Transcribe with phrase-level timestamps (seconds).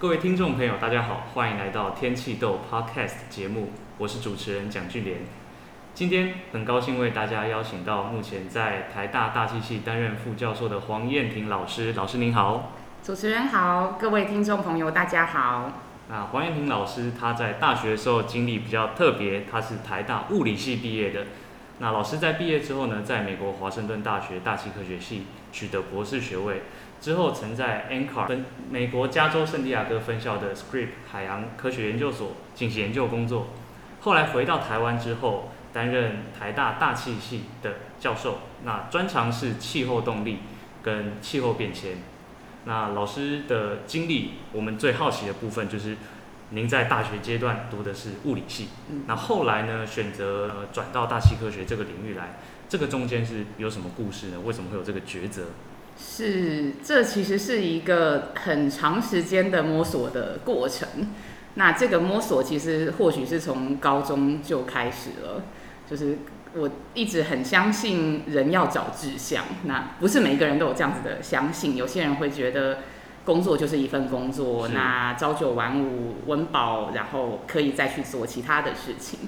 [0.00, 3.68] 各位听众朋友，大家好，欢迎来到天气豆 Podcast 节目，
[3.98, 5.18] 我是主持人蒋俊莲。
[5.92, 12.72] 今天很高兴为大家邀请到目前在台大大气系担任副教授的黄彦廷老师，老师您好。
[13.02, 15.70] 主持人好，各位听众朋友大家好。
[16.08, 21.26] 那黄彦廷老师他在大学的时候经历比较特别，他是台大物理系毕业的。
[21.78, 26.62] 那老师在毕业之后呢，在美国华盛顿大学大气科学系取得博士学位，
[27.00, 33.48] 之后曾在 NCAR 分美国加州圣地亚哥分校的 Scripps 海洋科学研究所进行研究工作。
[34.00, 40.38] 后来回到台湾之后，担任台大大气系的教授，那专长是气候动力
[40.82, 41.98] 跟气候变迁。
[42.64, 45.96] 那老师的经历，我们最好奇的部分就是。
[46.52, 54.40] 您在大学阶段读的是物理系，嗯、那后来呢，选择转到大气科学这个领域来，这个中间是有什么故事呢？
[54.44, 55.44] 为什么会有这个抉择？
[55.98, 60.88] 是，这其实是一个很长时间的摸索的过程。
[61.54, 65.42] 那这个摸索其实或许是从高中就开始了，
[65.88, 66.18] 就是
[66.54, 72.78] 我一直很相信人要找志向，那不是每个人都有这样子的相信，有些人会觉得。
[73.22, 79.20] 工作就是一份工作，那朝九晚五温饱，然后可以再去做其他的事情。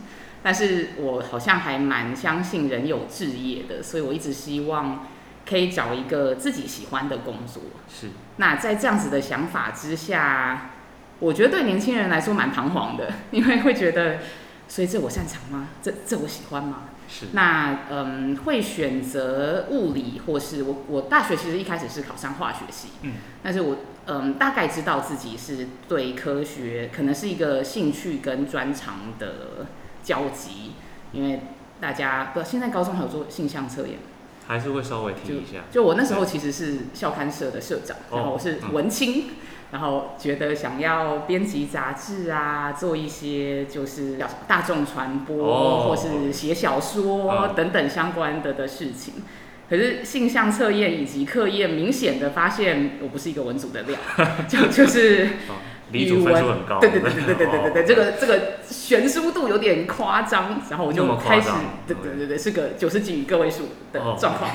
[0.43, 5.07] 但是我好像还蛮相信人有志业的，所以我一直希望
[5.49, 7.63] 可以找一个自己喜欢的工作。
[7.89, 8.11] 是。
[8.37, 10.71] 那在这样子的想法之下，
[11.19, 14.19] 我觉得对年轻人来说蛮彷徨的， 因为会觉得，
[14.69, 15.69] 所以这我擅长吗？
[15.83, 16.85] 这这我喜欢吗？
[17.09, 17.27] 是。
[17.33, 23.77] 那嗯，会选择物理，或是我我大学其实一开始是考上化学系，嗯，但是我。
[24.05, 29.65] 嗯，大概知道自己是对科学可能是一个兴趣跟专长的
[30.03, 30.73] 交集，
[31.13, 31.43] 因为
[31.81, 34.01] 大家不知道现在高中还有做性向测验，
[34.47, 35.65] 还是会稍微提一下。
[35.71, 39.35] 就，就我那时候其实是校刊社的社长，然后我是文青，嗯、
[39.73, 49.15] 然后觉得想要编辑杂志啊，做一些就是大众传播、哦、或是写小说等等相关的的事情。
[49.71, 53.99] 可是性向测验以及课业明显的发现，我不是一个文组的料，
[54.47, 55.29] 就就是
[55.93, 57.35] 语文很高，对对对对。
[57.35, 61.51] 对对对对，这个这个悬殊度有点夸张，然后我就开始，
[61.87, 64.51] 对对对对，是个九十几个位数的状况，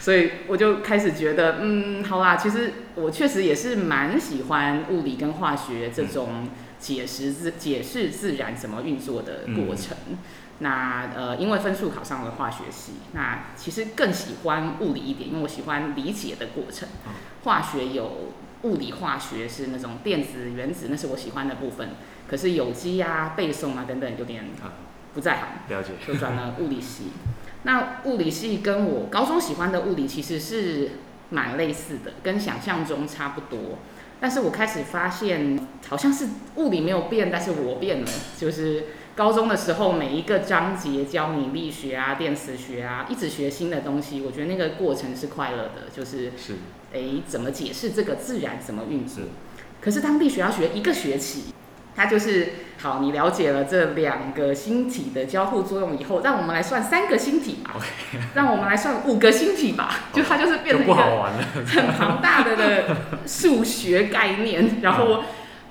[0.00, 6.48] 所以我就开始觉得，嗯，好啦，其实我确实也是蛮喜欢物理跟化学这种
[6.78, 9.96] 解释自解释自然怎么运作的过程。
[10.58, 16.88] 那呃，因为分数考上了化学系，那其实更喜欢物理一点，因为我喜欢理解的过程。
[17.42, 18.32] 化学有
[18.62, 21.90] 物理化学是那种电子原子，那是我喜欢的部分。
[22.28, 24.44] 可是有机啊、背诵啊等等有点
[25.14, 27.12] 不在行，了解，就转了物理系。
[27.64, 30.90] 那物理系跟我高中喜欢的物理其实是
[31.30, 33.78] 蛮类似的，跟想象中差不多。
[34.20, 35.58] 但是我开始发现，
[35.88, 38.86] 好像是物理没有变，但是我变了，就是。
[39.14, 44.22] 高中的时候，每一个章节教你力学啊、电磁学啊，一直学新的东西。
[44.22, 46.54] 我觉得那个过程是快乐的，就是是，
[46.92, 49.24] 诶，怎么解释这个自然怎么运作？
[49.82, 51.52] 可是当力学要学一个学期，
[51.94, 57.76] 它就是好，你了解了这两个星体的交互作用以后，让我们来算三个星体吧.
[58.34, 60.94] 让我们来算五个星体吧， 就它就是变成一个
[61.66, 62.96] 很庞大的的
[63.26, 65.22] 数学概念，然后。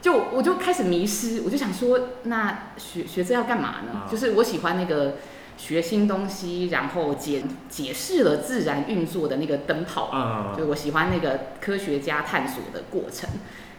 [0.01, 4.07] 就我就开始迷失，我就想说，那学学这要干嘛呢？
[4.11, 5.17] 就是我喜欢那个
[5.57, 13.29] 学新东西，然后解解释了自然运作的那个灯泡，就我喜欢那个科学家探索的过程。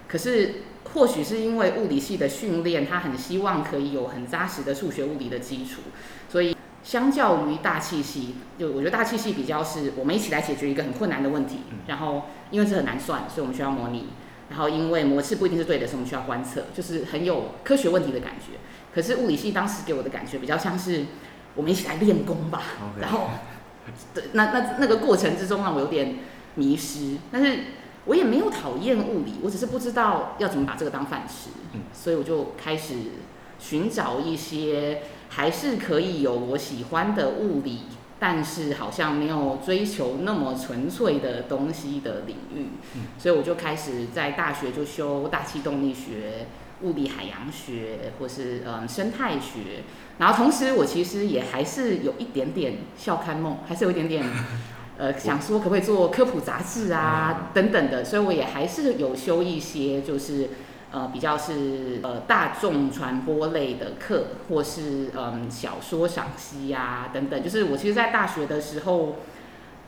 [0.07, 0.63] 可是
[0.95, 5.81] 或许是因为物理系的训练，他很希望可以有很扎实的数学物理的基础，
[6.29, 14.07] 所以相较于大气系，就我觉得大气系比较是我们一起来解决一个很困难的问题，然后因为这很难算，所以我们需要模拟。
[14.53, 18.59] 然后，因为模式不一定是对的，所以我们需要观测，就是很有科学问题的感觉。
[18.95, 21.07] 可是物理系当时给我的感觉比较像是
[21.55, 22.63] 我们一起来练功吧。
[23.01, 23.31] 然后，
[24.13, 26.17] 对，那那那个过程之中让我有点
[26.57, 27.17] 迷失。
[27.31, 27.61] 但是
[28.05, 31.49] 我也没有讨厌物理，我只是不知道要怎么把这个当饭吃。
[31.73, 32.97] 嗯，所以我就开始
[33.59, 35.01] 寻找一些
[35.31, 37.85] 还是可以有我喜欢的物理。
[38.25, 42.69] 但是好像没有追求那么纯粹的东西的领域，
[43.19, 46.47] 所以我就开始在大学就修大气动力学、
[46.83, 49.83] 物理海洋学，或是嗯生态学。
[50.19, 54.25] 然后同时我其实也还是有一点点校刊梦，还是有一点点
[54.99, 60.49] 呃想说可不可以做科普杂志啊等等的，所以我也还是有修一些就是。
[60.93, 69.17] 呃，比较是呃大众传播类的课，或是嗯小说赏析呀等等，就是我其实，在大学的时候，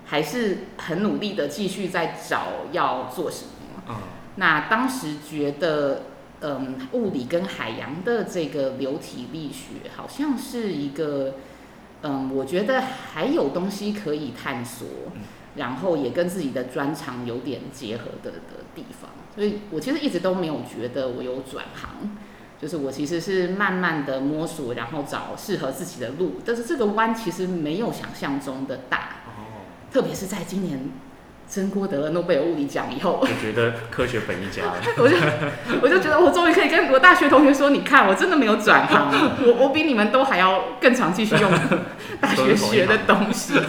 [0.07, 3.83] 还是很努力的继续在找要做什么。
[3.89, 3.97] 嗯。
[4.37, 6.05] 那当时觉得
[6.41, 11.35] 嗯，物理跟海洋的这个流体力学，好像是一个，
[12.03, 14.87] 嗯，我觉得还有东西可以探索，
[15.57, 19.11] 然后也跟自己的专长有点结合的的地方。
[19.35, 22.17] 所以我其实一直都没有觉得我有转行，
[22.61, 26.41] 就是我其实是慢慢的摸索，然后找适合自己的路。
[26.45, 29.17] 但是这个弯其实没有想象中的大，
[29.93, 30.91] 特别是在今年。
[31.47, 34.77] 真锅得了诺贝尔物理奖以后，我觉得科学本一家了。
[34.97, 35.15] 我就
[35.83, 39.13] 我就觉得我终于可以跟我大学同学说，你看我真的没有转行，
[39.45, 41.53] 我我比你们都还要更常继续用
[42.19, 43.61] 大学学的东西。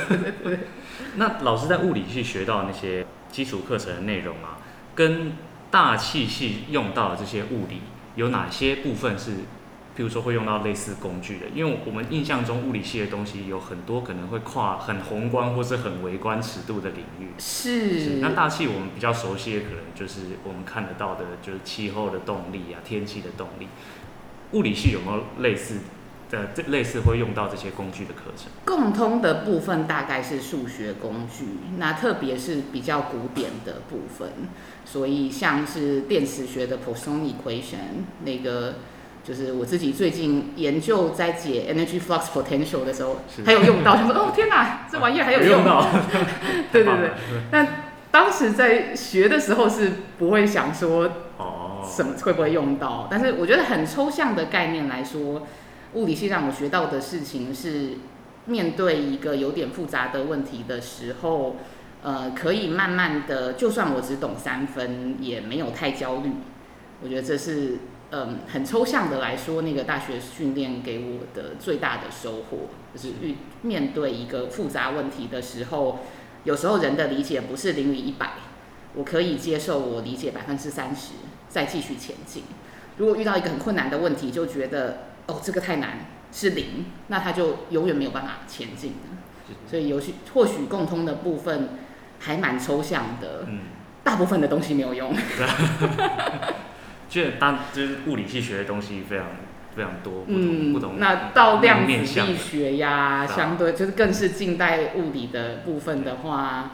[1.17, 4.57] 那老师在物理系学到那些基础课程的内容啊，
[4.93, 5.33] 跟
[5.71, 7.81] 大气系用到的这些物理
[8.15, 9.31] 有哪些部分是？
[9.97, 17.29] 譬如说会用到类似工具的，因为我们印象中物理系的东西有很多可能会跨很宏观或是很微观尺度的领域。
[17.37, 17.97] 是。
[17.97, 18.09] 是。
[18.17, 23.69] 那大气我们比较熟悉的可能就是我们看得到的，就是气候的动力啊，天气的动力。
[24.51, 25.79] 物理系有没有类似
[26.35, 28.51] 的这类似会用到这些工具的课程？
[28.65, 31.45] 共通的部分大概是数学工具，
[31.77, 34.27] 那特别是比较古典的部分，
[34.83, 38.75] 所以像是电磁学的 Poisson equation 那个。
[39.27, 45.83] 就是我自己最近研究在解 energy flux potential 的时候，还有用到，就说哦天哪，这玩意儿还有用到。
[46.71, 47.09] 对对对，
[47.49, 47.67] 但
[48.11, 51.09] 当时在学的时候是不会想说
[51.39, 55.41] 哦什么会不会用到，但是我觉得很抽象的概念来说，
[55.95, 57.93] 物理系让我学到的事情是
[58.45, 61.55] 面对一个有点复杂的问题的时候，
[62.03, 66.29] 呃，可以慢慢的，就算我只懂三分，也没有太焦虑。
[67.01, 67.79] 我觉得这是。
[68.11, 75.99] 嗯，很抽象的来说，那个大学训练给我的最大的收获，就是遇面对一个复杂问题的时候，
[76.43, 78.33] 有时候人的理解不是零与一百，
[78.93, 81.13] 我可以接受我理解百分之三十，
[81.49, 82.43] 再继续前进。
[82.97, 88.93] 如果遇到一个很困难的问题，就觉得哦这个太难是零，那他就永远没有办法前进。
[89.69, 91.69] 所以有些或许共通的部分
[92.19, 93.59] 还蛮抽象的，嗯
[94.03, 95.13] 大部分的东西没有用。
[97.09, 99.27] 就当就是物理系学的东西非常
[99.75, 100.99] 非常多，不同、嗯、不同。
[100.99, 106.71] 那到量子力学呀，相对就是更是近代物理的部分的话，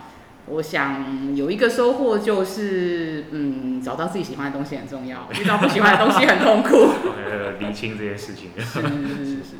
[0.51, 6.91] 我想有一个收获就是，嗯，找到自己喜欢的东西很重要，遇到不喜欢的东西很痛苦。
[7.25, 8.51] 呃， 厘清这些事情。
[8.57, 9.55] 是是是是。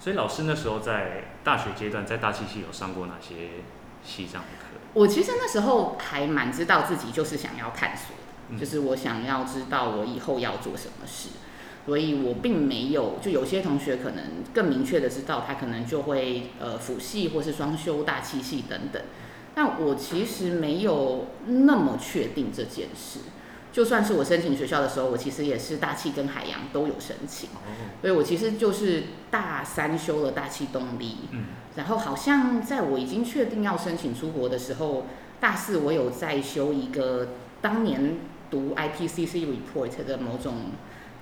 [0.00, 3.62] 所以老师那时候在大学阶段，在大气系有上过哪些
[4.04, 4.78] 系上的课？
[4.94, 8.14] 我其实那时候还蛮知道自己就是想要探索。
[8.56, 11.30] 就是我想要知道我以后要做什么事，
[11.84, 14.24] 所以我并没有，就有些同学可能
[14.54, 19.02] 更明确的知道，他可能就会呃辅系或是双修大气系等等，
[19.56, 23.20] 但我其实没有那么确定这件事。
[23.72, 27.48] 就算是我申请学校的时候，我其实也是大气跟海洋都有申请，
[28.02, 31.16] 所以我其实就是大三修了大气动力，
[31.74, 35.06] 然后好像在我已经确定要申请出国的时候，
[35.40, 37.30] 大四我有再修一个
[37.60, 38.18] 当年。
[38.48, 40.70] 读 IPCC report 的某种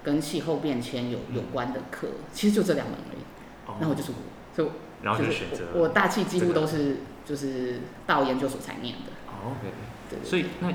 [0.02, 3.22] 跟气候变迁有有关的课，其实就这两门而已。
[3.66, 4.72] 哦、然后就是我，就
[5.02, 9.12] 然后就选择我大气几乎都是就是到研究所才念的。
[9.28, 9.72] 哦、OK，
[10.10, 10.28] 对，对。
[10.28, 10.68] 所以那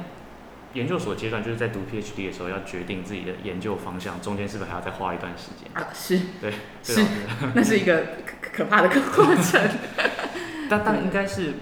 [0.73, 5.69] 研究所阶段就是在读 PhD 的时候要决定自己的研究方向，中间是不是还要再花一段时间？
[5.73, 6.19] 啊，是。
[6.41, 6.53] 对，
[6.83, 7.05] 是。
[7.55, 9.61] 那是一个可可怕的过程。
[10.69, 11.53] 但但应该是。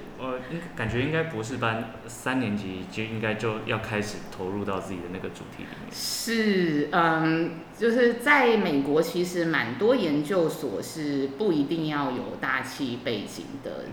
[0.52, 5.92] 应感觉应该博士班三年级就应该就要开始投入到自己的那个主题里面。
[5.92, 13.86] 是，嗯，就是在美国，其实蛮多研究所是不一定要有大气背景的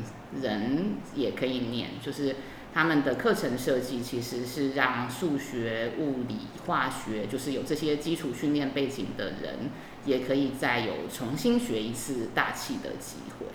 [0.42, 2.36] 人也可以念，就是
[2.72, 9.70] 他们的课程设计其实是让数学、物理、化学，就是有这些基础训练背景的人，
[10.04, 13.46] 也可以再有重新学一次大气的机会。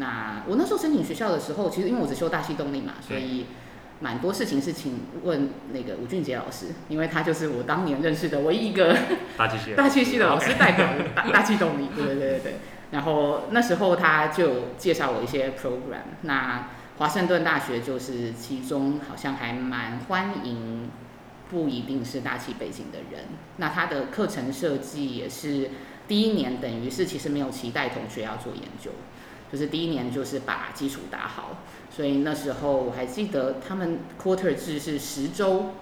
[0.00, 3.46] 那我那时候申请学校的时候，其实因为我只修大气动力嘛，所以
[4.00, 8.96] 蛮多事情是请问那个吴俊杰老师，因为他就是我当年认识的唯一一个
[9.36, 12.54] 大气系 大气系的老师代表大大气动力，对对对对对。
[12.92, 20.88] 然后那时候他就介绍我一些 program，那华盛顿大学就是其中好像还蛮欢迎
[21.50, 23.26] 不一定是大气背景的人，
[23.58, 25.70] 那他的课程设计也是
[26.08, 28.90] 第一年等于是其实没有期待同学要做研究。
[29.52, 31.58] 就是第一年就是把基础打好，
[31.90, 35.74] 所以那时候我还记得他们 quarter 制是十周，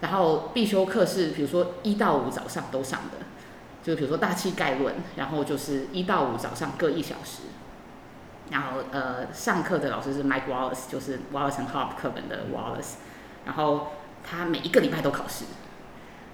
[0.00, 3.18] 然后必修课是比如说一到五早上都上的，
[3.82, 7.42] 就比如说大气概论，然后就是一到五早上各一小时，
[8.50, 12.94] 然后呃上课的老师是 Mike Wallace，就是 Wallace and Hobbs 课本的 Wallace，
[13.46, 13.92] 然后
[14.28, 15.44] 他每一个礼拜都考试。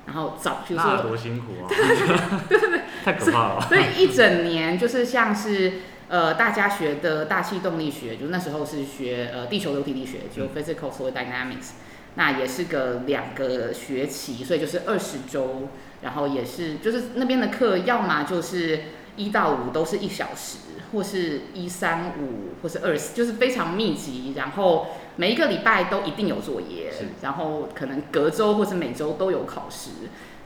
[0.06, 3.60] 然后找，比如说多辛苦啊， 对对对，太可怕了。
[3.60, 5.74] 所以一整年就是像是
[6.10, 11.70] 呃大家学的大气动力学，就那时候是学呃地球流体力学，就 physical fluid dynamics，
[12.16, 15.68] 那也是个两个学期，所以就是二十周，
[16.02, 18.80] 然后也是就是那边的课，要么就是
[19.16, 20.58] 一到五都是一小时，
[20.92, 24.88] 或是一三五，或是二四，就是非常密集，然后。
[25.16, 26.90] 每一个礼拜都一定有作业，
[27.20, 29.90] 然后可能隔周或是每周都有考试，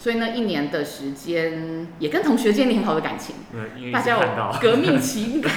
[0.04, 3.37] 所以那，一年的时间也跟同学建立很好的感情，
[3.90, 5.50] 大家有革命情感，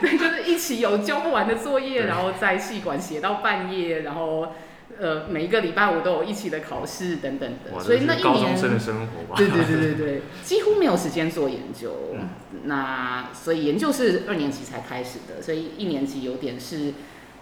[0.00, 4.54] 对，就是一起有交不完的作业，然后在系馆写到半夜，然后
[4.98, 12.30] 呃每一个礼拜我都有一起的考试等等的，所以那一年生的生活吧，对对对对对，几乎没有时间做研究，嗯、
[12.64, 16.94] 那所以研究是二年级才开始的，所以一年级有点是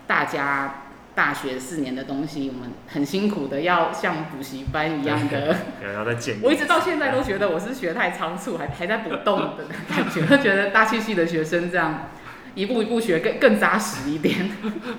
[0.08, 0.86] 大家。
[1.20, 5.54] 大学四年的东西，我们很辛苦的，要像补习班一样的。
[6.42, 12.08] 我一直到现在都觉得我是学太仓促，还还在不动的感觉，我觉得大气系的学生这样
[12.54, 14.50] 一步一步学更更扎实一点。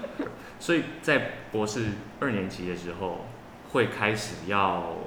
[0.60, 1.86] 所以在博士
[2.20, 3.26] 二年级的时候，
[3.72, 4.98] 会开始要。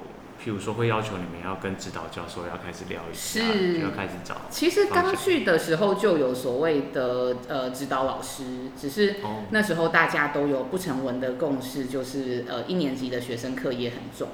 [0.45, 4.41] 譬如说，会要求你们要跟指导教授要开始聊一下，是要开始找。
[4.51, 8.43] 其实刚去的时候就有所谓的呃指导老师，
[8.79, 9.15] 只是
[9.49, 14.29] 那时候大家都有不成文的共识，就是呃一年级的学生课业很重，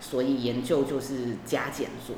[0.00, 2.16] 所以研究就是加减做。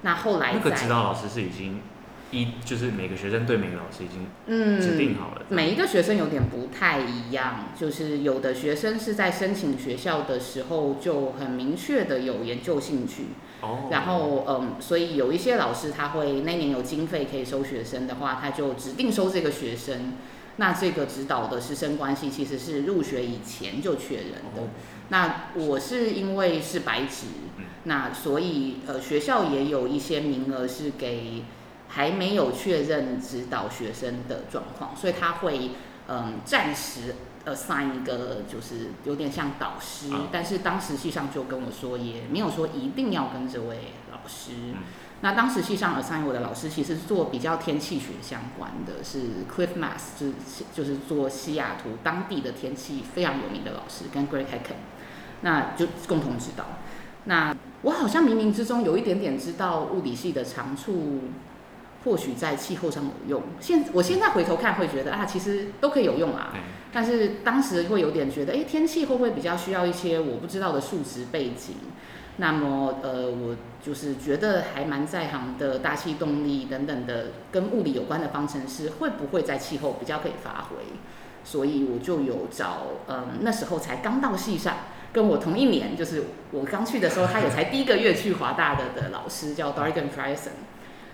[0.00, 1.82] 那后来那个指导老师是已经。
[2.30, 13.28] 一就是每个学生对每个老师已经指定好了，嗯，每一个学生有点不太一样，就是有的学生是在申请学校的时候就很明确的有研究兴趣，
[13.62, 20.12] 哦，然后嗯，所以有一些老师他会那年有经费可以收学生的话，他就指定收这个学生，
[20.56, 24.60] 那这个指导的师生关系其实是入学以前就确认的。
[24.60, 24.68] 哦，
[25.08, 31.42] 那我是因为是白纸，嗯，那所以呃学校也有一些名额是给。
[31.88, 35.70] 还没有确认指导学生的状况，所以他会
[36.06, 37.14] 嗯暂时
[37.46, 44.52] assign 一个就是有点像导师，嗯、但是当时系上就跟我说，也没有说一定要跟这位老师。
[44.74, 44.74] 嗯、
[45.22, 54.76] 那当时系上 assign 我的老师其实做比较天气学相关的，是 Cliff Mass，就是就是做西雅图当地的天气非常有名的老师，跟 Greg Hacken，
[55.40, 56.66] 那就共同指导。
[57.24, 61.20] 那我好像冥冥之中有一点点知道物理系的长处。
[62.08, 66.54] 或许在气候上有用，现我现在回头看会觉得啊，其实都可以有用啊。
[66.90, 71.74] 但是当时会有点觉得，哎，天气会不会比较需要一些我不知道的数值背景？
[72.38, 80.76] 那么呃，我就是觉得还蛮在行的大气动力等等的跟物理有关的方程式，会不会在气候比较可以发挥？
[81.44, 84.76] 所以我就有找，嗯，那时候才刚到系上，
[85.12, 90.56] 跟我同一年，就是我刚去的时候，他也才第一个月去华大的的老师叫 Dargan Frierson。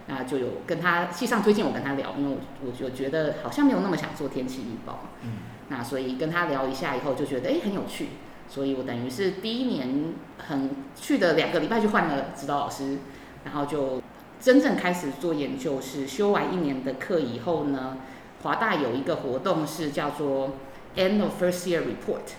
[0.07, 8.09] 那就有跟他系上推荐我跟他聊，因为我我就觉得好像没有那么想做天气预报，嗯，那所以跟他聊一下以后就觉得哎、欸、很有趣，
[8.49, 10.13] 所以我等于是第一年
[10.47, 12.99] 很去的两个礼拜就换了指导老师，
[13.45, 14.03] 然后就
[14.41, 17.97] 真正开始做研究，是修完一年的课以后呢，
[18.43, 20.51] 华大有一个活动是叫做
[20.97, 22.35] End of First Year Report。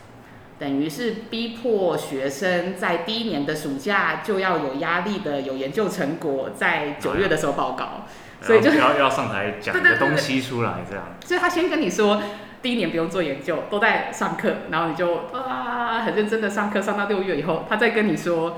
[0.57, 8.05] 等于是逼迫学生在第一年的暑假就要有压力的有研究成果，在九月的时候报告，
[8.41, 11.03] 所以就要要上台讲一个东西出来，这样。
[11.25, 12.21] 所以他先跟你说，
[12.62, 18.57] 第一年不用做研究，都在上课，然后你就啊很认真的上课，上到六月以后，他再跟你说，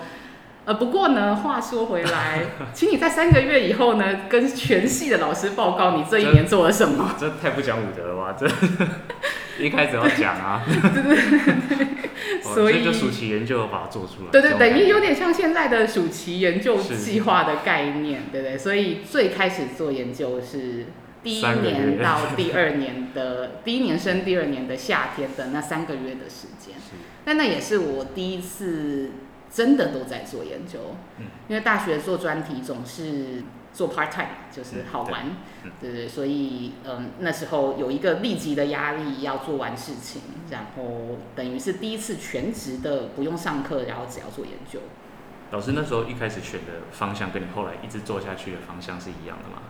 [0.65, 2.41] 呃不过呢，话说回来，
[2.75, 7.15] 请你在三个月以后呢，跟全系的老师报告你这一年做了什么。
[7.19, 8.35] 这，这太不讲武德了吧？
[8.37, 8.47] 这。
[9.59, 14.31] 一开始要讲啊， 对对对，所以就暑期研究把它做出来。
[14.31, 18.57] 对对，等于有点像现在的暑期研究计划的概念，对对。
[18.57, 20.87] 所以最开始做研究是
[21.23, 26.75] 第一年到第二年的第一年生第二年的夏天的那三个月的时间。
[27.25, 29.11] 但那也是我第一次
[29.51, 30.95] 真的都在做研究，
[31.47, 33.43] 因为大学做专题总是。
[33.77, 35.27] 做 part time 就是好玩，
[35.63, 40.19] 嗯、对，对对，所以嗯，那时候有一个立即的压力要做完事情，
[40.49, 44.79] 然后等于是第一次全职的不用上课，然后只要做研究。
[45.51, 49.61] 老师那时候一开始选的方向跟你后来一直做下去的方向是一样的吗？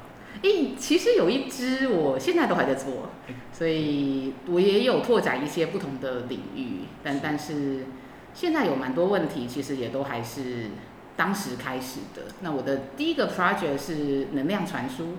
[0.42, 3.10] 诶，其实有一支我现在都还在做，
[3.52, 7.88] 所以我也有拓展一些不同的领域，但但是
[8.34, 10.70] 现在有蛮多问题，其实也都还是。
[11.18, 15.18] 当时开始的，那我的第一个 project 是能量传输，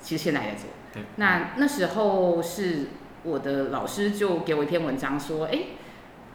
[0.00, 0.66] 其实现在也在做。
[0.94, 2.86] 对那那时候是
[3.24, 5.58] 我的老师就给我一篇文章说，哎，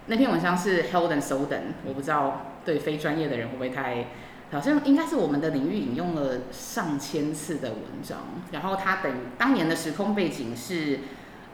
[0.06, 4.08] 那篇文章是 Held and Soden，我不知道对非专业的人会不会太？
[4.50, 8.20] 好像应该是我们的领域引用了上千次的文章，
[8.52, 11.00] 然后它等当年的时空背景是，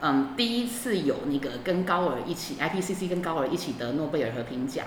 [0.00, 4.86] 嗯，第一次有那个跟高尔一起，IPCC 跟高尔一起得诺贝尔和平奖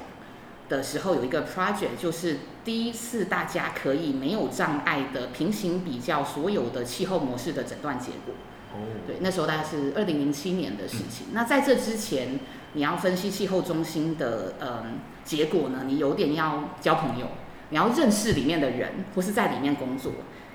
[0.69, 8.33] 的时候，有一个 project，就是第一次大家可以没有障碍的平行比较所有的气候模式的诊断结果。
[8.73, 11.27] 哦，对，那时候大概是二零零七年的事情。
[11.27, 12.39] 嗯、那在这之前，
[12.73, 17.27] 你要分析气候中心的嗯结果呢，你有点要交朋友。
[17.69, 20.13] 你要认识里面的人，或是在里面工作，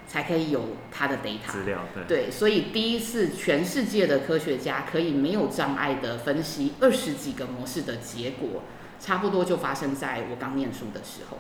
[0.09, 1.81] 才可以有他的 data 资料。
[1.95, 8.63] 对，对，所以第一次全世界的科学家可以没有障碍的分析二十几个模式的结果，
[9.03, 11.39] 差不多就发生在我刚念书的时候。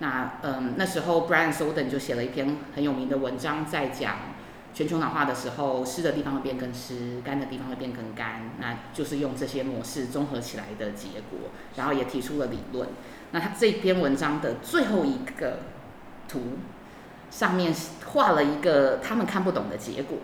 [0.00, 4.16] 那嗯，那时候 Brian Soden 就写了一篇很有名的文章，在讲
[4.74, 12.88] 全球暖化的时候，湿的地方会变更湿，干的地方会变更干，那就是用这些模式综合起来的结果，然后也提出了理论。
[13.30, 15.60] 那他这篇文章的最后一个
[16.28, 16.58] 图
[17.30, 20.18] 上面画了一个他们看不懂的结果，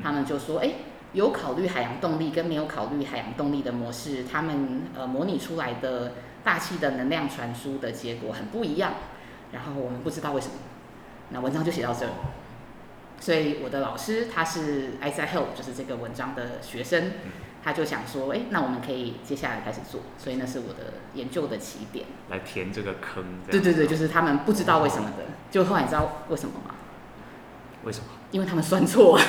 [0.00, 0.74] 他们就说：“哎，
[1.12, 6.12] 有考虑海洋动力跟没有考虑海洋动力的模式，他们呃模拟出来的
[6.44, 8.94] 大气的能量传输的结果很不一样。”
[9.52, 10.54] 然后我们不知道为什么。
[11.30, 12.12] 那文章就写到这儿。
[13.20, 17.12] 所以我的老师他是 Isaac Help，就是这个文章的学生。
[17.64, 23.40] 他就想说，哎，那我们可以接下来开始做，所以那是我的研究的起点，来填这个坑。
[23.50, 26.76] 对对对，就是他们不知道为什么的，就后来你知道为什么吗？
[27.82, 28.06] 为什么？
[28.30, 29.24] 因为他们算错了。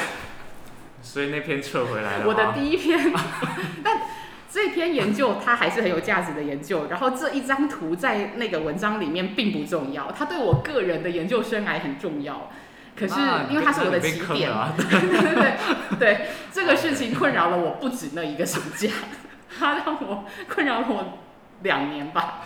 [1.02, 2.28] 所以那篇撤回来了。
[2.28, 3.14] 我的第一篇，
[3.84, 4.02] 但
[4.50, 6.88] 这篇研究它还是很有价值的研究。
[6.90, 12.50] 然后这一张图在那个文章里面并不重要，它对我个人的研究生涯很重要。
[12.96, 13.16] 可是，
[13.50, 18.92] 因为它是我的起点， 啊、对对对对，这个事情困扰了我不止那一个暑假，
[19.58, 21.20] 它让我困扰了我
[21.62, 22.42] 两年吧。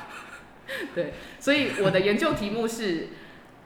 [0.94, 3.10] 对，所以我的研究题目是，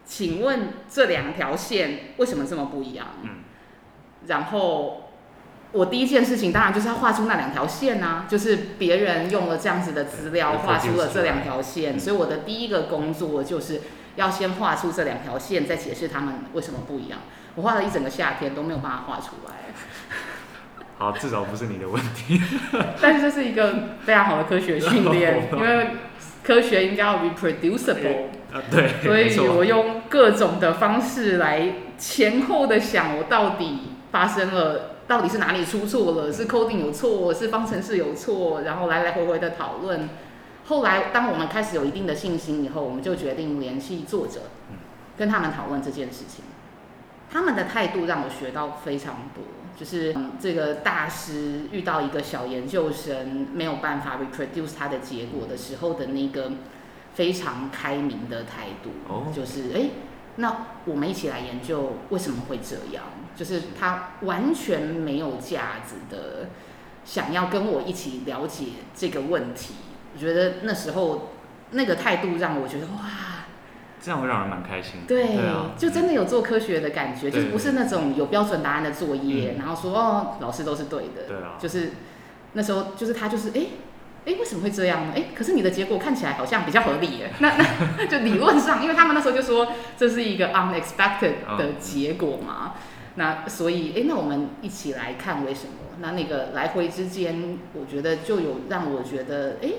[0.06, 3.08] 请问这两条线为什么这么不一样？
[3.22, 3.30] 嗯，
[4.28, 5.10] 然后
[5.72, 13.82] 我第一件事情当然就是要画出那两条线啊，就是别人用了这样子的资料画出了这两条线，所以我的第一个工作就是。
[14.18, 17.20] 要先画出这两条线，再解释他们为什么不一样。
[17.54, 19.54] 我画了一整个夏天都没有办法画出来。
[20.98, 22.42] 好，至少不是你的问题。
[23.00, 25.90] 但是这是一个非常好的科学训练， 因为
[26.44, 28.24] 科学应该要 reproducible。
[28.52, 29.04] 啊，对。
[29.04, 36.34] 所以我用各种的方式来前后的想，我到底发生了，到底是哪里出错了？
[36.34, 40.10] 是 coding 有错，是方程式有错，然后来来回回的讨论。
[40.66, 44.42] 后来，当我们开始有一定的信心以后，我们就决定联系作者，
[45.16, 46.44] 跟他们讨论这件事情。
[47.30, 49.44] 他们的态度让我学到非常多，
[49.78, 56.54] 就是这个大师遇到一个小研究生没有办法 reproduce 他的结果的时候的那个
[57.14, 59.90] 非常开明的态度，就是哎，
[60.38, 63.04] 那我们一起来研究为什么会这样，
[63.38, 66.50] 就是他完全没有架子的
[67.06, 69.76] 想要跟我一起了解这个问题。
[70.14, 71.30] 我觉得那时候
[71.72, 73.46] 那个态度让我觉得哇，
[74.02, 75.08] 这样会让人蛮开心的。
[75.08, 81.28] 对，对啊，就真的有做科学的感觉，就是不是那种有标准答案的作业，然后说哦，老师都是对的。
[81.28, 81.92] 对啊，就是
[82.54, 83.68] 那时候就是他就是哎
[84.26, 85.14] 哎为什么会这样呢？
[85.16, 87.32] 哎，可是你的结果看起来好像比较合理耶。
[87.40, 87.58] 那
[87.98, 92.74] 那就理论上，因为他们那时候就说这是一个 unexpected 的结果嘛。
[93.18, 95.74] 那所以哎，那我们一起来看为什么？
[96.00, 99.74] 那那个来回之间，我觉得就有让我觉得哎。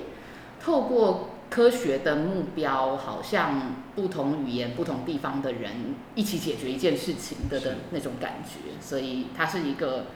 [0.61, 10.07] 透过科学的目标，好像不同语言、不同地方的人一起解决一件事情的的那种感觉，所以它是一个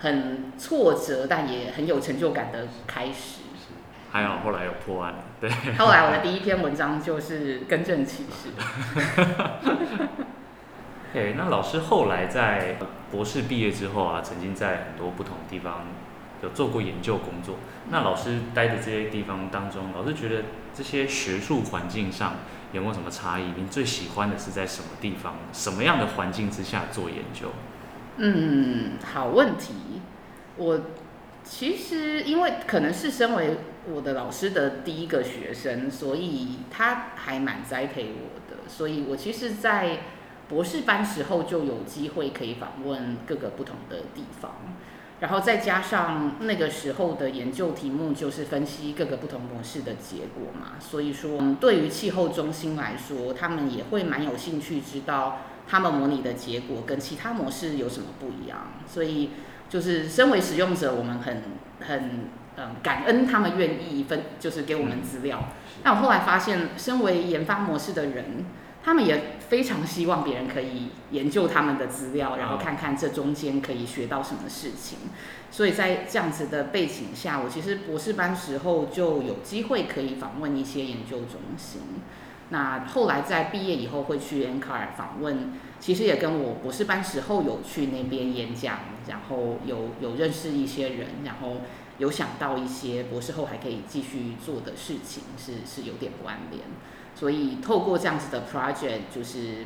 [0.00, 3.42] 很挫折但也很有成就感的开始。
[4.10, 5.48] 还好后来有破案，对。
[5.78, 8.50] 后来我的第一篇文章就是更正启事。
[11.12, 12.76] 对，那老师后来在
[13.10, 15.84] 博士毕业之后啊，曾经在很多不同地方。
[16.42, 17.54] 有做过研究工作，
[17.88, 20.42] 那老师待的这些地方当中，老师觉得
[20.74, 22.34] 这些学术环境上
[22.72, 23.52] 有没有什么差异？
[23.56, 27.52] 您最喜欢的是在什么地方、什么样的环境之下做研究？
[28.16, 30.02] 嗯，好问题。
[30.56, 30.80] 我
[31.44, 40.00] 其实因为可能是身为我的老师的第一个学生，所以他还蛮栽培我的，所以我其实，在
[40.52, 44.52] 博士班时候就有机会可以访问各个不同的地方。
[45.20, 58.72] 然后再加上那个时候的研究题目就是分析各个不同模式的结果嘛，所以说对于气候中心来说，他们也会蛮有兴趣知道他们模拟的结果跟其他模式有什么不一样。
[58.86, 59.30] 所以
[59.70, 61.42] 就是身为使用者，我们很
[61.80, 65.44] 很嗯感恩他们愿意分，就是给我们资料。
[65.84, 68.44] 那我后来发现，身为研发模式的人，
[68.84, 74.98] 他们也非常希望别人可以研究他们的资料，然后看看这中间可以学到什么事情。
[75.50, 81.80] 所以在这样子的背景下，我其实博士班时候就有机会可以访问一些研究中心。
[82.48, 91.58] 那后来在毕业以后会去 NCAR 访问，其实也跟我博士班时候有去那边演讲，然后有有认识一些人，然后
[91.98, 96.62] 有想到一些博士后还可以继续做的事情，是是有点关联。
[97.22, 99.64] 所以透过这样子的 project，就是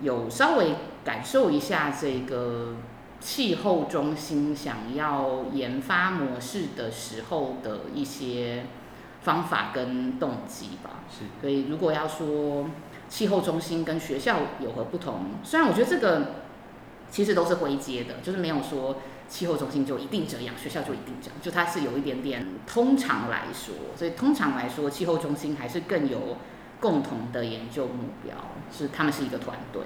[0.00, 2.76] 有稍微感受一下这个
[3.18, 8.66] 气候中心想要研发模式的时候的一些。
[9.22, 11.24] 方法跟动机吧，是。
[11.40, 12.66] 所以如果要说
[13.08, 16.26] 气候中心跟学校有何不同，虽然我觉得这个
[17.10, 26.36] 其实都是灰阶的，就是没有说气候中心就一定这样，学校就一定这样，就它是有一点点通常来说，所以通常来说气候中心还是更有
[26.80, 28.34] 共同的研究目标，
[28.72, 29.82] 是他们是一个团队。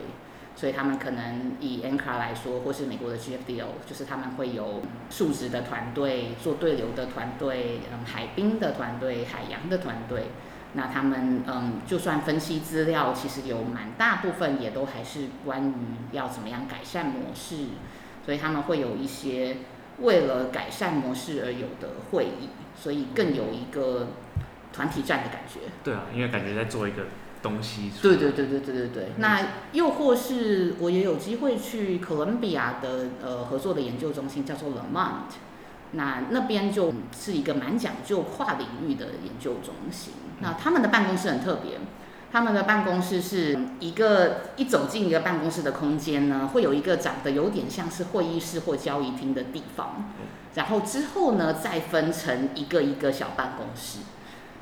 [0.56, 10.26] 所以他们可能以 NCAR 来说，或是美国的 GFDO，就是他们会有数值的团队、做对流的团队、嗯，海冰的团队、海洋的团队。
[10.74, 15.74] 那他们嗯，就算分析资料，其实有蛮大部分也都还是关于
[16.12, 17.68] 要怎么样改善模式。
[18.26, 19.56] 所以他们会有一些
[20.00, 24.08] 为了改善模式而有的会议，所以更有一个
[24.72, 25.60] 团体战的感觉。
[25.84, 27.04] 对啊，因为感觉在做一个。
[27.42, 29.40] 东西对对对对对对对，那
[29.72, 35.32] 又或是我也有机会去哥伦比亚的呃合作的研究中心，叫做 Lamont，
[35.92, 40.12] 那那边就是一个蛮讲究跨领域的研究中心。
[40.40, 41.78] 那他们的办公室很特别，
[42.30, 50.12] 他们的办公室是一个一走进一个办公室的空间呢，会有一个长得有点像是会议室或交易厅的地方，
[50.56, 54.00] 然后之后呢再分成一个一个小办公室。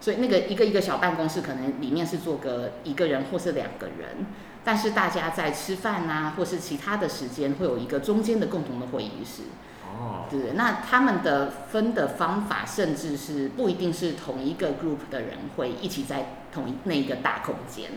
[0.00, 4.26] 所以那个一个一个小办公室，可能里面是坐个一个人或是两个人，
[4.64, 9.42] 但是大家在吃饭啊，或是其他的时间，会有一个中间的共同的会议室。
[9.82, 17.90] 哦，对，那他们的分的方法，甚至是不一定是同一个 group 的人会一起在同一那一个大空间。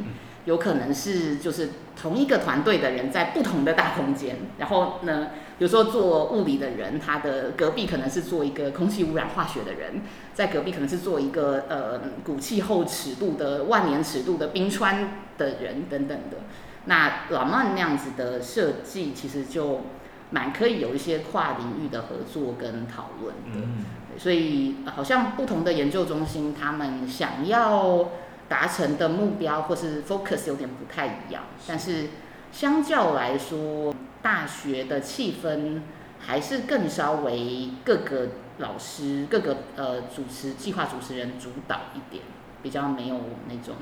[0.46, 10.02] 有可能是就是同一个团队的人在不同的大空间，然后呢，比如说做物理的人，他的隔壁可能是做一个空气污染化学的人，
[10.34, 16.38] 在隔壁可能是做一个呃古气候尺度的万年尺度的冰川的人等等的。
[16.86, 19.82] 那老曼那样子的设计，其实就
[20.32, 23.62] 蛮可以有一些跨领域的合作跟讨论的。
[23.64, 23.86] 嗯。
[24.18, 28.10] 所以好像不同的研究中心，他们想要。
[28.52, 32.10] 达成的目标或是 focus 有点不太一样，但是
[32.52, 35.80] 相较来说，大学的气氛
[36.20, 42.26] 还是更稍微各个老师、各个呃主持计划主持人主导一点，
[42.62, 43.78] 比较没有那种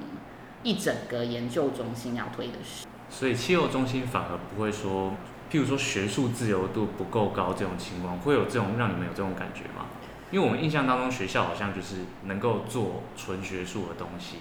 [0.61, 2.85] 一整个研究中心要推的事。
[3.09, 5.13] 所以气候中心反而不会说，
[5.51, 9.87] 譬如说学术自由度不够高这种情况，会有这种让你们有这种感觉吗？
[10.29, 14.35] 因为我们印象当中学校好像就是能够做纯学术的东西。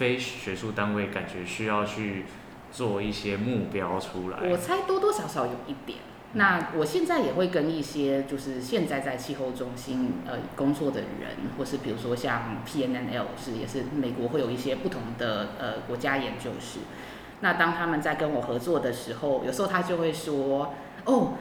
[0.00, 2.24] 非学术单位感觉需要去
[2.72, 5.98] 做一些目标出来，我猜多多少少有一点。
[6.32, 16.78] 那我现在也会跟一些就是现在在气候中心呃工作的人，或是比如说像 PNNL 是也是美国会有一些不同的呃国家研究室。
[17.40, 20.72] 那当他们在跟我合作的时候，有时候他就会说
[21.04, 21.34] ：“哦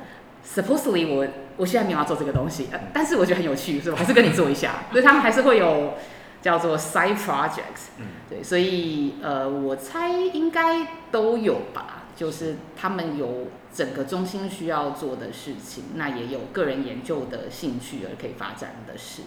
[0.45, 4.83] ，supposedly 我我现在没有要做这个东西，呃，但是我觉得很有趣，所以我还是跟你做一下。
[4.91, 5.93] ”所以他们还是会有。
[6.41, 12.03] 叫做 side projects，嗯，对，所以呃，我猜应该都有吧。
[12.15, 19.21] 就是他们有整个中心需要做的事情，那也有个人研究的兴趣而可以发展的事。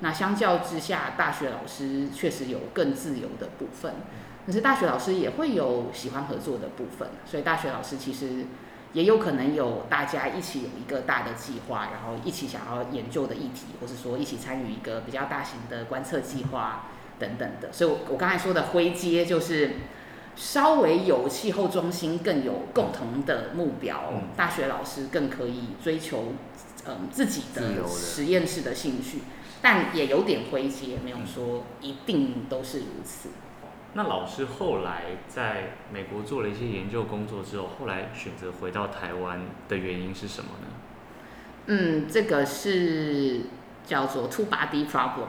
[0.00, 3.94] 那相较之下，大学老师确实有更自由的部分，
[4.46, 7.08] 可是大学老师也会有喜欢合作的部分。
[7.26, 8.46] 所以大学老师其实。
[8.94, 16.86] 也有可能有大家一起有一个大的计划，然后一起想要研究的议题，或是说一起参与一个比较大型的观测计划
[17.18, 17.72] 等等的。
[17.72, 19.72] 所以，我我刚才说的灰阶就是
[20.36, 26.32] 稍微有气候中心更有共同的目标，大学老师更可以追求
[26.86, 29.20] 嗯自己的实验室的兴趣，
[29.60, 33.28] 但也有点灰阶，没有说一定都是如此。
[33.98, 40.68] 那老师后来在美国做了一些研究工作之后，后来选择回到台湾的原因是什么呢？
[41.66, 43.40] 嗯，这个是
[43.84, 45.26] 叫做 two body problem，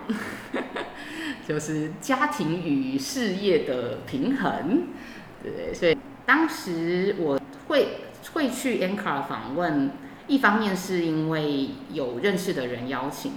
[1.47, 4.83] 就是家庭与事业的平衡，
[5.41, 5.73] 对？
[5.73, 8.01] 所以当时我会
[8.33, 9.89] 会去 NCAR 访问，
[10.27, 13.31] 一方面是因为有认识的人邀请。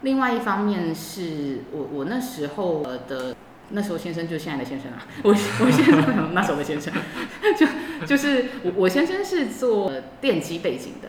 [0.00, 3.36] 另外一方面是我我那时候的
[3.70, 6.92] 那时候先生就是现在的先生啊， 我我先生 那时候的先生，
[7.56, 7.66] 就
[8.06, 11.08] 就是我我先生是做电机背景的，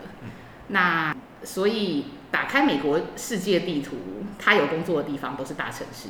[0.68, 3.96] 那所以打开美国世界地图，
[4.38, 6.10] 他有工作的地方都是大城市。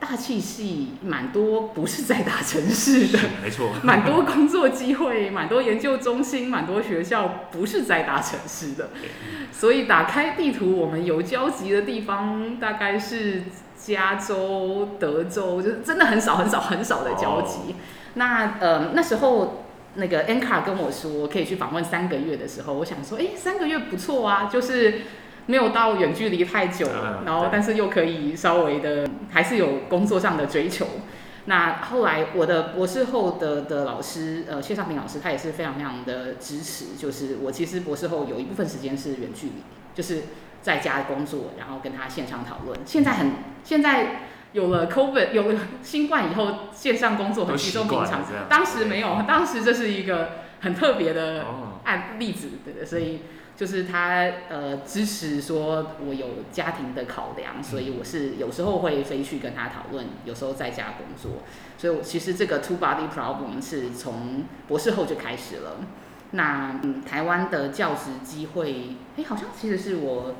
[0.00, 8.90] 大气系蛮多，不是在大城市的，没错，蛮多工作机会，蛮多研究中心，蛮多学校不是在大城市的，
[9.50, 13.42] 所以打开地图，我们有交集的地方大概是
[13.78, 17.76] 加州、德州，就是真的很少很少很少的交集。
[18.14, 19.64] 那呃那时候
[19.94, 25.02] 那个 NCAR 跟我说可以去访问三个月的时候，我想说，哎，三个月不错啊，就是。
[25.50, 26.86] 没有到远距离太久，
[27.24, 30.86] 然后但是又可以稍微的，还是有工作上的追求。
[31.46, 36.96] 那后来我的博士后的的老师，呃，谢尚平老师，他也是非常非常的支持。
[36.98, 39.62] 就是我其实博士后有一部分时间是远距离，
[39.94, 40.24] 就是
[40.68, 42.78] 在家工作，然后跟他线上讨论。
[42.84, 43.32] 现在很，
[43.64, 48.22] 现在有了 COVID，有了新冠以后，线上工作很稀松平常。
[48.50, 51.46] 当时没有，当时这是一个很特别的
[51.84, 53.20] 案例子，对对，所以。
[53.58, 61.42] 就是他呃支持说，我有家庭的考量，所以我是有时候会飞去跟他讨论，有时候在家工作。
[61.76, 65.78] 所以我其实这个 two body problem 是从博士后就开始了。
[66.30, 70.36] 那嗯，台湾的教职机会，哎，好像其实是我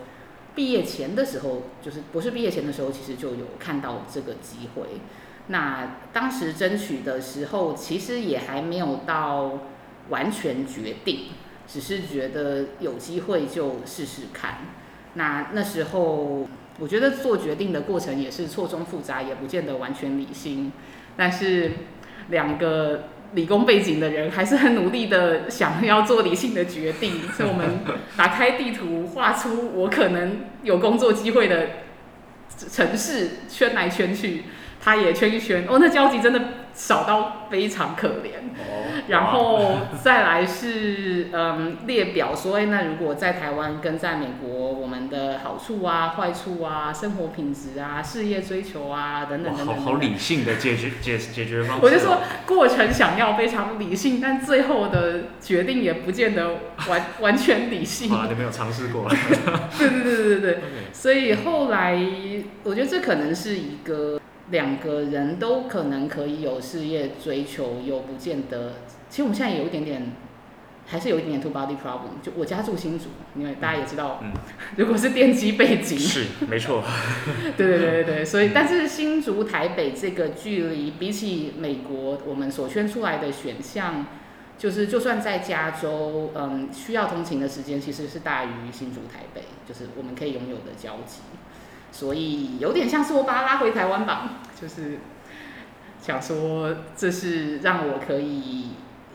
[0.58, 5.00] 毕业前的时候，就是博士毕业前的时候，其实就有看到这个机会。
[5.46, 9.60] 那当时争取的时候，其实也还没有到
[10.08, 11.26] 完全决定。
[11.68, 14.58] 只是觉得有机会就试试看。
[15.14, 16.48] 那那时候，
[16.80, 20.72] 我觉得做决定的过程也是错综复杂，也不见得完全理性。
[21.16, 21.70] 但是
[22.30, 27.12] 两个理工背景的人还是很努力的想要做理性的决定。
[27.36, 27.80] 所以我们
[28.16, 31.66] 打开地图，画出我可能有工作机会的
[32.70, 34.44] 城市，圈来圈去，
[34.80, 35.64] 他也圈一圈。
[35.68, 36.40] 哦，那交集真的
[36.78, 38.38] 少到非常可怜。
[39.08, 51.84] 然后再来是 嗯列表说，哎，那如果在台湾跟在美国，我们的好处啊、坏处啊、生活品质啊、事业追求啊等等等等，好好理性的解决解解决方式。
[51.84, 58.12] 我就说过程想要非常理性，但最后的决定也不见得完 完全理性。
[58.12, 59.08] 啊，你没有尝试过。
[59.78, 60.58] 对对对对对对。
[60.92, 61.98] 所以后来
[62.62, 64.17] 我觉得这可能是一个
[64.50, 68.74] 两个人都可能可以有事业追求，又不见得。
[69.10, 70.12] 其实我们现在有一点点，
[70.86, 72.22] 还是有一点点 two body problem。
[72.22, 73.06] 就我家住新竹，
[73.36, 74.32] 因为大家也知道，嗯，
[74.76, 76.82] 如果是电机背景，是没错。
[77.56, 84.06] 对 对对对对，所以但是新竹台北这个距离，比起美国我们所圈出来的选项，
[84.56, 91.20] 就是就算在加州，嗯，需要通勤的时间其实是大于新竹台北，就是我们可以拥有的交集。
[91.92, 94.98] 所以有点像是我把他拉回台湾吧，就是
[96.00, 98.68] 想说这是让我可以。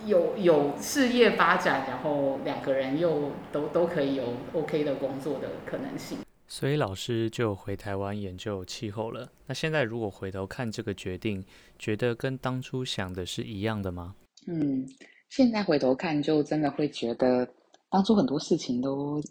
[0.06, 6.18] 有有事业发展，然后两个人又都都可以有 OK 的工作的可能性。
[6.46, 9.32] 所以老师就回台湾研究气候了。
[9.48, 11.42] 那现在如果回头看这个决定，
[11.80, 14.14] 觉得跟当初想的是一样的吗？
[14.48, 14.86] 嗯，
[15.30, 17.48] 现在回头看，就真的会觉得
[17.90, 19.22] 当初很多事情都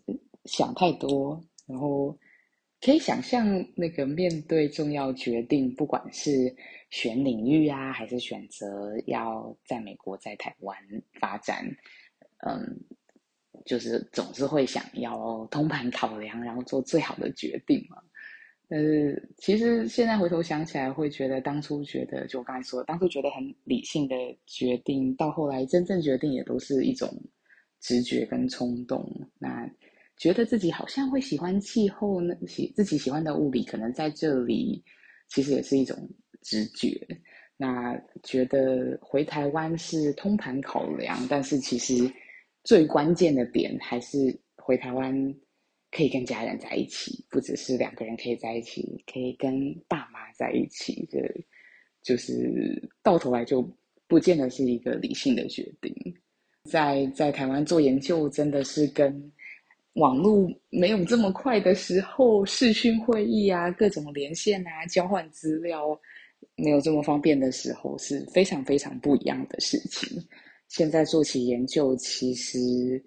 [0.47, 2.17] 想太多，然后。
[2.85, 6.53] 可以想象，那个面对重要决定，不管是
[6.91, 10.77] 选领域啊，还是选择要在美国、在台湾
[11.21, 11.65] 发展，
[12.45, 12.77] 嗯，
[13.65, 17.99] 就是总是会想要通盘考量，然后做最好的决定嘛。
[18.69, 27.09] 但是其实现在回头想起来，会觉得当初觉得，就我刚才说，当初觉得很理性的决定，到后来真正决定也都是一种
[27.79, 29.09] 直觉跟冲动。
[29.39, 29.71] 那。
[30.23, 34.81] 觉得自己好像会喜欢气候呢，喜自己喜欢的物理，可能在这里
[35.27, 35.99] 其实也是一种
[36.43, 36.97] 直觉。
[37.57, 42.09] 那觉得回台湾是通盘考量，但是其实
[42.63, 44.17] 最关键的点还是
[44.55, 45.13] 回台湾
[45.91, 51.05] 可以跟家人在一起，不只是两个人可以在一起，可以跟爸妈在一起。
[51.11, 51.19] 这
[52.05, 53.69] 就是到头来就
[54.07, 55.93] 不见得是一个理性的决定。
[56.71, 59.33] 在在台湾做研究，真的是跟。
[59.95, 65.99] 网络没有这么快的时候，视讯会议啊，各种连线啊，交换资料
[66.57, 70.19] 没有这么方便的时候，是非常非常不一样的事情。
[70.69, 73.05] 现在做起研究，其实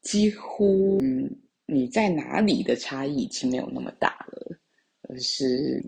[0.00, 1.30] 几乎嗯，
[1.66, 4.56] 你在哪里的差异已经没有那么大了，
[5.10, 5.84] 而是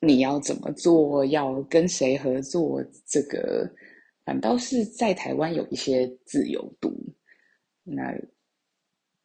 [0.00, 3.68] 你要怎么做，要跟谁合作，这个
[4.24, 6.94] 反倒是在台湾有一些自由度。
[7.82, 8.16] 那。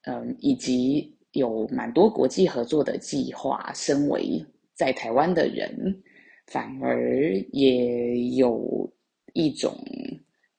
[0.09, 4.41] 嗯，以及有蛮多国际合作的计划，身为
[4.73, 6.01] 在台湾的人，
[6.45, 8.89] 反而也有
[9.33, 9.77] 一种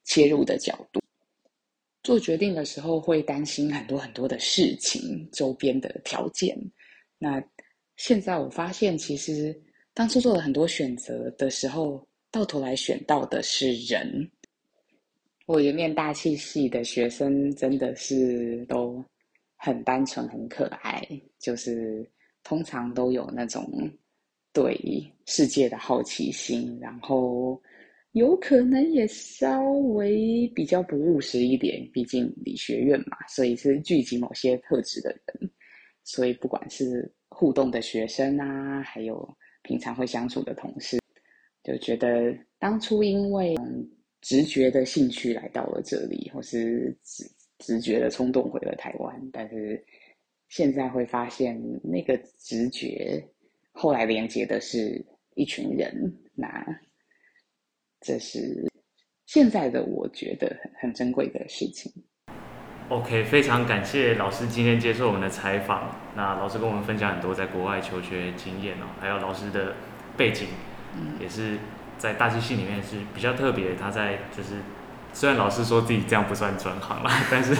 [0.03, 1.01] 切入的角度。
[2.03, 6.55] 做决定的时候会担心很多很多的事情，周边的条件。
[7.17, 7.43] 那
[7.97, 9.59] 现在我发现，其实
[9.95, 14.29] 当初做了很多选择的时候，到头来选到的是人。
[15.47, 19.03] 我一面大气系的学生真的是都
[19.61, 21.05] 很单纯、很可爱，
[21.37, 22.09] 就是
[22.43, 23.69] 通常都有那种
[24.53, 24.73] 对
[25.25, 27.61] 世界的好奇心，然后
[28.13, 35.51] 有可能也稍微比较不务实一点，毕竟理学院嘛，所以是聚集某些特质的人。
[36.05, 39.27] 所以不管是互动的学生啊，还有
[39.61, 40.97] 平常会相处的同事，
[41.63, 43.57] 就觉得当初因为。
[44.21, 46.93] 直觉的兴趣来到了这里，或是
[47.59, 49.83] 直直觉的冲动回了台湾，但是
[50.47, 53.23] 现在会发现那个直觉
[53.71, 55.93] 后来连接的是一群人，
[56.33, 56.65] 那
[58.01, 58.67] 这是
[59.25, 61.91] 现在的我觉得很很珍贵的事情。
[62.89, 65.95] OK，非常感谢老师今天接受我们的采访。
[66.15, 69.75] 那老师跟我们分享很多在国外求学经验哦，还有老师的
[70.17, 70.47] 背景，
[70.95, 71.57] 嗯，也是。
[71.99, 74.55] 在大气系里面是比较特别，他在就是，
[75.11, 77.55] 虽然老师说自己这样不算转行啦， 但是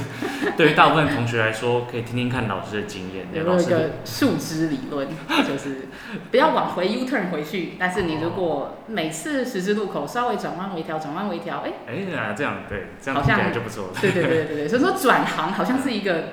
[0.56, 3.28] 对于大部分同学来说，可以听听看老师的经验。
[3.34, 5.08] 有没有一个树枝理论，
[5.48, 5.88] 就是
[6.32, 13.94] 不要往回 U turn 回去，但是你如果每次十字路口稍微转弯微调，转弯微调，哎哎呀，这样对，这样好像就不错了。
[14.00, 16.26] 对对对对对，所以说转行好像是一个。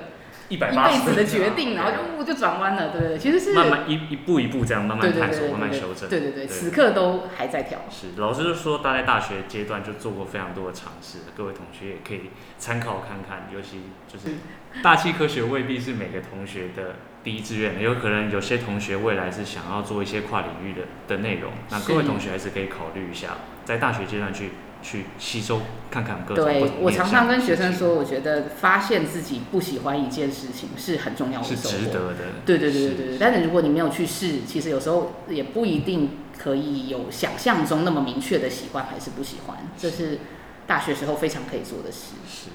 [0.49, 0.67] 一辈
[1.03, 7.79] 子的决定，然后就就转弯了，对不对，其实是慢慢一一步一步这样慢慢探索，慢慢修正，对对对，此刻都还在调。
[7.89, 14.35] 是，老师就说他在大学阶段就做过非常多的尝试，各位同学也可以参考看看，尤其就是
[14.81, 24.51] 大气科学未必是每个同学的第一志愿，有可能有些同学未来是想要做一些跨领域的的内容，那各位同学还是可以考虑一下，在大学阶段去。
[24.81, 25.61] 去吸收
[25.91, 26.45] 看看各种。
[26.45, 32.15] 对，我常常跟学生说，我觉得发现自己不喜欢一件事情是很重要的，是值得的。
[32.45, 33.17] 对对对对对。
[33.19, 39.57] 但是如果你没有去试，其实有时候也不一定可以有想象中那么明确的喜欢还是不喜欢。
[39.77, 40.19] 这是
[40.65, 42.15] 大学时候非常可以做的事。
[42.27, 42.49] 是，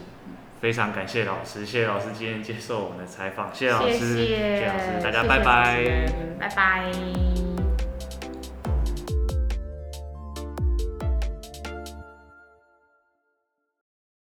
[0.61, 6.07] 非常感谢老师，谢谢老师今天接受我们的采访，谢谢老师，谢谢，谢谢老师，大家拜拜，
[6.39, 7.62] 拜拜。